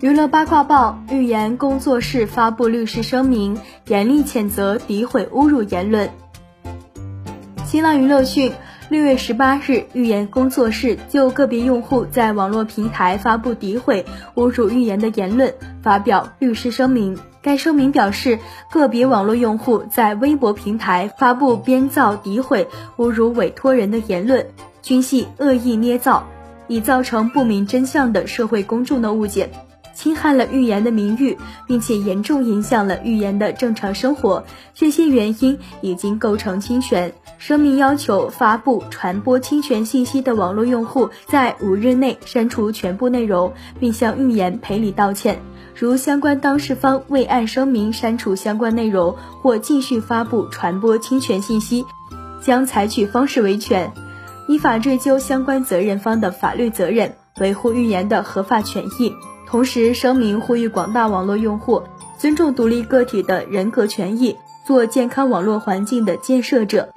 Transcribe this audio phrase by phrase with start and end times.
[0.00, 3.58] 娱乐八卦报：预言工作室发布律师声明，
[3.88, 6.08] 严厉谴责诋毁侮辱言论。
[7.64, 8.52] 新浪娱乐讯，
[8.90, 15.52] 六月十八日，预言工作室就个别用户在网络平台发布诋毁、侮辱预言的言论
[15.82, 17.18] 发表律师声明。
[17.42, 18.38] 该声明表示，
[18.70, 22.68] 个别网络用户在微博平台发布编造、诋毁、
[22.98, 24.46] 侮辱委托人的言论，
[24.80, 26.24] 均系恶意捏造，
[26.68, 29.50] 已造成不明真相的社会公众的误解。
[29.98, 37.12] 侵害了预言的名誉，并且严重影响了预言的正常生活，这些原因已经构成侵权。
[37.36, 45.40] 声明要求发布、传播侵权信息的网络用户在五日内删除全部内容，并向预言赔礼道歉。
[45.74, 51.84] 如相关当事方未按声明删除相关内容或继续发布、传播侵权信息，
[52.40, 53.90] 将采取方式维权，
[54.46, 59.12] 依法追究相关责任方的法律责任，维护预言的合法权益。
[59.50, 61.82] 同时，声明呼吁广大网络用户
[62.18, 66.92] 尊重独立个体的人格权益，做健康网络环境的建设者。